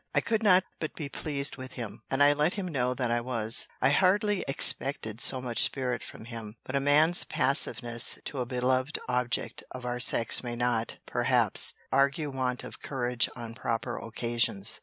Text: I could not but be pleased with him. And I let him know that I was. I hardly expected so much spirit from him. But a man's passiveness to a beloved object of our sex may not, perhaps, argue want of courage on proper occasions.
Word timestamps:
I 0.15 0.19
could 0.21 0.41
not 0.41 0.63
but 0.79 0.95
be 0.95 1.09
pleased 1.09 1.57
with 1.57 1.73
him. 1.73 2.01
And 2.09 2.23
I 2.23 2.33
let 2.33 2.53
him 2.53 2.67
know 2.67 2.95
that 2.95 3.11
I 3.11 3.21
was. 3.21 3.67
I 3.83 3.89
hardly 3.91 4.43
expected 4.47 5.21
so 5.21 5.39
much 5.39 5.61
spirit 5.61 6.01
from 6.01 6.25
him. 6.25 6.55
But 6.63 6.75
a 6.75 6.79
man's 6.79 7.23
passiveness 7.23 8.17
to 8.25 8.39
a 8.39 8.47
beloved 8.47 8.97
object 9.07 9.63
of 9.69 9.85
our 9.85 9.99
sex 9.99 10.41
may 10.41 10.55
not, 10.55 10.97
perhaps, 11.05 11.75
argue 11.91 12.31
want 12.31 12.63
of 12.63 12.81
courage 12.81 13.29
on 13.35 13.53
proper 13.53 13.95
occasions. 13.97 14.79